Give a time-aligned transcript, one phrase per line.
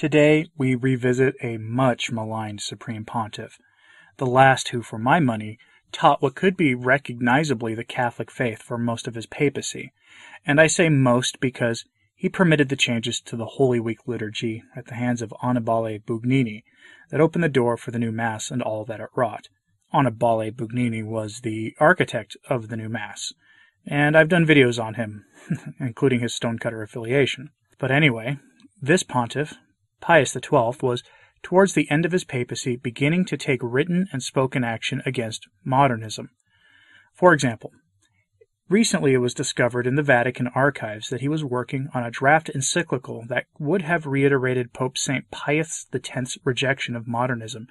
[0.00, 3.58] Today, we revisit a much maligned Supreme Pontiff,
[4.16, 5.58] the last who, for my money,
[5.92, 9.92] taught what could be recognizably the Catholic faith for most of his papacy.
[10.46, 11.84] And I say most because
[12.14, 16.62] he permitted the changes to the Holy Week liturgy at the hands of Annibale Bugnini
[17.10, 19.50] that opened the door for the new Mass and all that it wrought.
[19.92, 23.34] Annibale Bugnini was the architect of the new Mass,
[23.86, 25.26] and I've done videos on him,
[25.78, 27.50] including his stonecutter affiliation.
[27.78, 28.38] But anyway,
[28.80, 29.58] this pontiff,
[30.00, 31.02] Pius XII, was
[31.42, 36.30] towards the end of his papacy, beginning to take written and spoken action against modernism.
[37.14, 37.72] For example,
[38.68, 42.48] recently it was discovered in the Vatican archives that he was working on a draft
[42.48, 45.30] encyclical that would have reiterated Pope St.
[45.30, 47.66] Pius X's rejection of modernism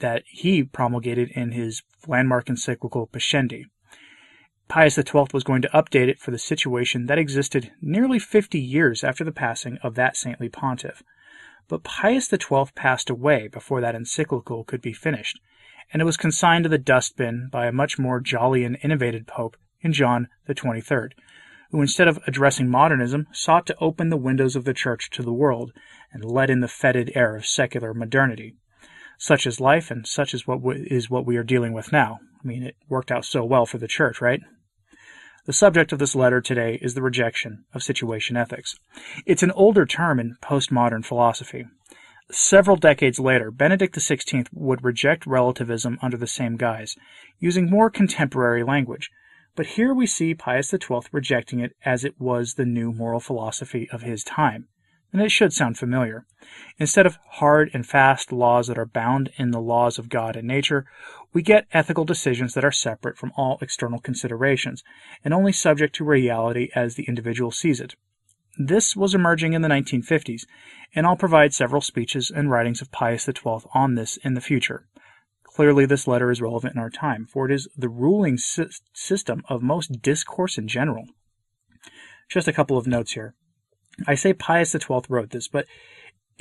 [0.00, 3.64] that he promulgated in his landmark encyclical Pascendi.
[4.68, 9.04] Pius XII was going to update it for the situation that existed nearly 50 years
[9.04, 11.02] after the passing of that saintly pontiff.
[11.68, 15.40] But Pius XII passed away before that encyclical could be finished,
[15.92, 19.56] and it was consigned to the dustbin by a much more jolly and innovative pope
[19.80, 21.10] in John XXIII,
[21.70, 25.32] who instead of addressing modernism sought to open the windows of the church to the
[25.32, 25.72] world
[26.12, 28.54] and let in the fetid air of secular modernity.
[29.18, 32.18] Such is life, and such is what is what we are dealing with now.
[32.42, 34.40] I mean, it worked out so well for the church, right?
[35.44, 38.76] The subject of this letter today is the rejection of situation ethics.
[39.26, 41.66] It's an older term in postmodern philosophy.
[42.30, 46.94] Several decades later, Benedict XVI would reject relativism under the same guise,
[47.40, 49.10] using more contemporary language.
[49.56, 53.90] But here we see Pius XII rejecting it as it was the new moral philosophy
[53.90, 54.68] of his time
[55.12, 56.24] and it should sound familiar.
[56.78, 60.48] Instead of hard and fast laws that are bound in the laws of God and
[60.48, 60.86] nature,
[61.32, 64.82] we get ethical decisions that are separate from all external considerations
[65.24, 67.94] and only subject to reality as the individual sees it.
[68.58, 70.42] This was emerging in the 1950s,
[70.94, 74.86] and I'll provide several speeches and writings of Pius XII on this in the future.
[75.42, 79.42] Clearly, this letter is relevant in our time, for it is the ruling sy- system
[79.48, 81.06] of most discourse in general.
[82.28, 83.34] Just a couple of notes here.
[84.06, 85.66] I say Pius XII wrote this, but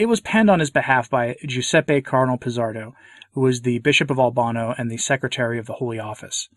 [0.01, 2.93] it was penned on his behalf by Giuseppe Cardinal Pizzardo,
[3.33, 6.49] who was the Bishop of Albano and the Secretary of the Holy Office.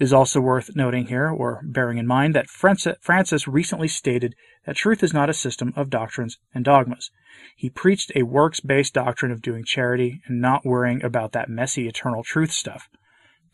[0.00, 4.34] It is also worth noting here, or bearing in mind, that Francis recently stated
[4.66, 7.12] that truth is not a system of doctrines and dogmas.
[7.54, 11.86] He preached a works based doctrine of doing charity and not worrying about that messy
[11.86, 12.88] eternal truth stuff.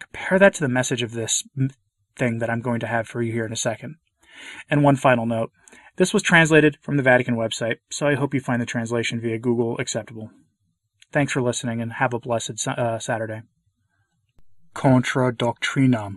[0.01, 1.47] Compare that to the message of this
[2.17, 3.97] thing that I'm going to have for you here in a second.
[4.71, 5.53] And one final note
[5.97, 9.39] this was translated from the Vatican website, so I hope you find the translation via
[9.39, 10.31] Google acceptable.
[11.13, 13.43] Thanks for listening and have a blessed uh, Saturday.
[14.75, 16.17] Contra Doctrinam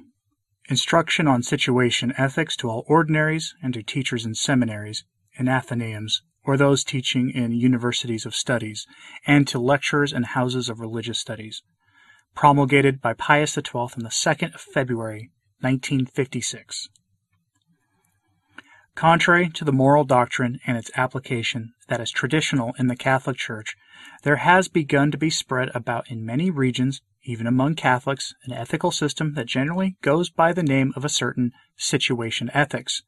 [0.70, 5.06] Instruction on Situation Ethics to all ordinaries and to teachers in seminaries,
[5.40, 8.88] in Athenaeums, or those teaching in universities of studies,
[9.26, 11.62] and to lecturers and houses of religious studies.
[12.36, 15.30] Promulgated by Pius XII on the 2nd of February,
[15.62, 16.90] 1956.
[18.98, 23.76] Contrary to the moral doctrine and its application that is traditional in the Catholic Church,
[24.24, 28.90] there has begun to be spread about in many regions, even among Catholics, an ethical
[28.90, 33.04] system that generally goes by the name of a certain situation ethics,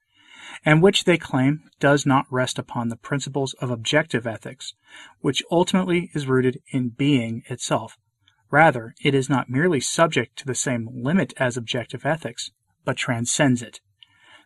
[0.64, 4.76] and which they claim does not rest upon the principles of objective ethics,
[5.22, 7.98] which ultimately is rooted in being itself.
[8.52, 12.52] Rather, it is not merely subject to the same limit as objective ethics,
[12.86, 13.80] but transcends it.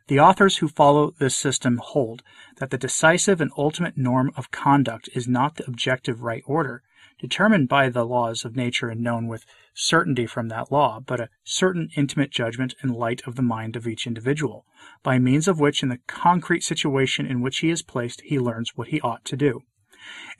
[0.07, 2.23] The authors who follow this system hold
[2.57, 6.83] that the decisive and ultimate norm of conduct is not the objective right order,
[7.19, 11.29] determined by the laws of nature and known with certainty from that law, but a
[11.45, 14.65] certain intimate judgment in light of the mind of each individual,
[15.03, 18.75] by means of which in the concrete situation in which he is placed he learns
[18.75, 19.61] what he ought to do.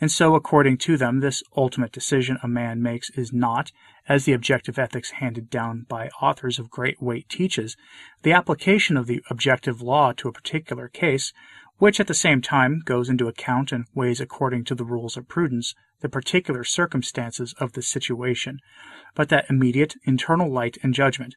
[0.01, 3.72] And so, according to them, this ultimate decision a man makes is not,
[4.07, 7.78] as the objective ethics handed down by authors of great weight teaches,
[8.23, 11.31] the application of the objective law to a particular case,
[11.78, 15.28] which at the same time goes into account and weighs according to the rules of
[15.28, 15.73] prudence
[16.03, 18.59] the particular circumstances of the situation,
[19.16, 21.35] but that immediate internal light and judgment,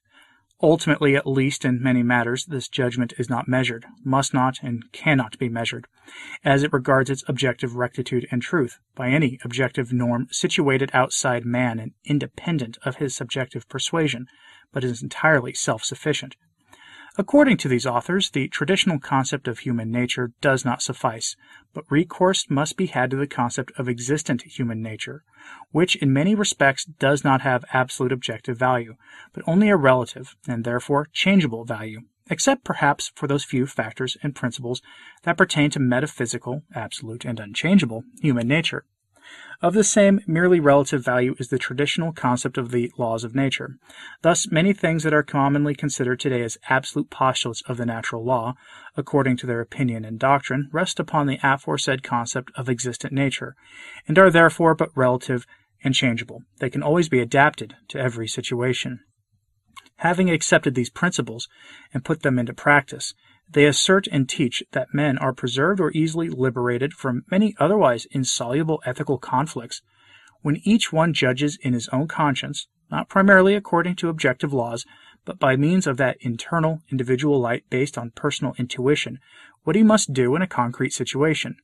[0.62, 5.38] Ultimately, at least in many matters, this judgment is not measured, must not, and cannot
[5.38, 5.86] be measured,
[6.42, 11.78] as it regards its objective rectitude and truth, by any objective norm situated outside man
[11.78, 14.28] and independent of his subjective persuasion,
[14.72, 16.36] but is entirely self sufficient.
[17.18, 21.34] According to these authors, the traditional concept of human nature does not suffice,
[21.72, 25.24] but recourse must be had to the concept of existent human nature,
[25.70, 28.96] which in many respects does not have absolute objective value,
[29.32, 34.34] but only a relative, and therefore changeable value, except perhaps for those few factors and
[34.34, 34.82] principles
[35.22, 38.84] that pertain to metaphysical, absolute, and unchangeable human nature.
[39.62, 43.78] Of the same merely relative value is the traditional concept of the laws of nature.
[44.20, 48.54] Thus, many things that are commonly considered today as absolute postulates of the natural law,
[48.96, 53.56] according to their opinion and doctrine, rest upon the aforesaid concept of existent nature,
[54.06, 55.46] and are therefore but relative
[55.82, 56.42] and changeable.
[56.58, 59.00] They can always be adapted to every situation.
[60.00, 61.48] Having accepted these principles
[61.94, 63.14] and put them into practice,
[63.48, 68.82] they assert and teach that men are preserved or easily liberated from many otherwise insoluble
[68.84, 69.82] ethical conflicts
[70.42, 74.84] when each one judges in his own conscience, not primarily according to objective laws,
[75.24, 79.18] but by means of that internal individual light based on personal intuition,
[79.64, 81.56] what he must do in a concrete situation.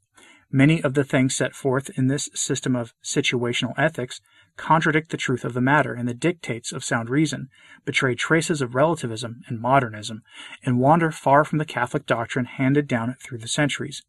[0.54, 4.20] Many of the things set forth in this system of situational ethics
[4.58, 7.48] contradict the truth of the matter and the dictates of sound reason,
[7.86, 10.22] betray traces of relativism and modernism,
[10.62, 14.02] and wander far from the Catholic doctrine handed down through the centuries.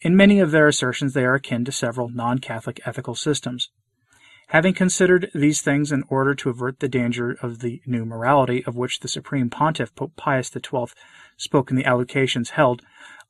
[0.00, 3.70] In many of their assertions, they are akin to several non Catholic ethical systems.
[4.48, 8.76] Having considered these things in order to avert the danger of the new morality of
[8.76, 10.86] which the Supreme Pontiff Pope Pius XII
[11.36, 12.82] spoke in the allocations held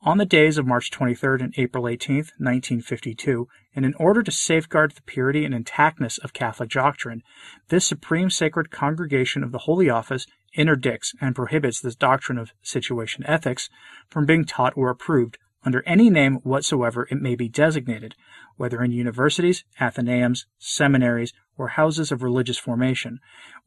[0.06, 4.92] on the days of March 23 and April 18, 1952, and in order to safeguard
[4.92, 7.24] the purity and intactness of Catholic doctrine,
[7.70, 10.24] this Supreme Sacred Congregation of the Holy Office
[10.54, 13.68] interdicts and prohibits this doctrine of situation ethics
[14.08, 18.14] from being taught or approved under any name whatsoever it may be designated,
[18.56, 23.18] whether in universities, athenaeums, seminaries, or houses of religious formation,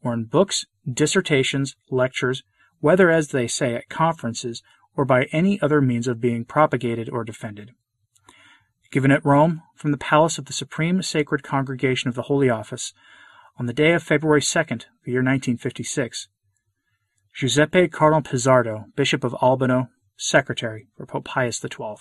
[0.02, 2.42] or in books, dissertations, lectures,
[2.80, 4.62] whether, as they say, at conferences,
[4.96, 7.72] or by any other means of being propagated or defended.
[8.90, 12.92] Given at Rome, from the palace of the Supreme Sacred Congregation of the Holy Office,
[13.56, 16.28] on the day of February 2nd, the year 1956,
[17.32, 21.96] Giuseppe Cardinal Pizzardo, Bishop of Albano, Secretary for Pope Pius XII.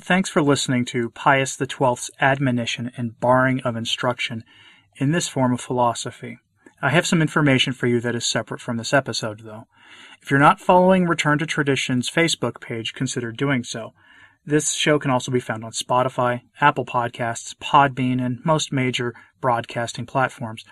[0.00, 4.44] Thanks for listening to Pius XII's admonition and barring of instruction
[4.96, 6.38] in this form of philosophy.
[6.80, 9.64] I have some information for you that is separate from this episode, though.
[10.22, 13.94] If you're not following Return to Tradition's Facebook page, consider doing so.
[14.46, 20.06] This show can also be found on Spotify, Apple Podcasts, Podbean, and most major broadcasting
[20.06, 20.64] platforms.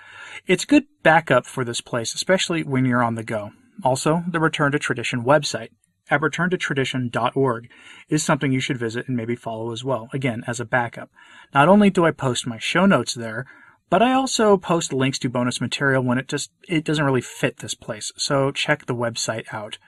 [0.47, 3.51] It's good backup for this place, especially when you're on the go.
[3.83, 5.71] Also, the Return to Tradition website
[6.09, 7.69] at returntotradition.org
[8.09, 11.11] is something you should visit and maybe follow as well, again, as a backup.
[11.53, 13.45] Not only do I post my show notes there,
[13.89, 17.59] but I also post links to bonus material when it just it doesn't really fit
[17.59, 18.13] this place.
[18.17, 19.79] So check the website out.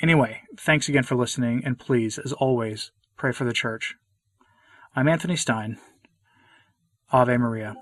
[0.00, 3.94] Anyway, thanks again for listening and please as always pray for the church.
[4.94, 5.78] I'm Anthony Stine.
[7.12, 7.76] Ave Maria.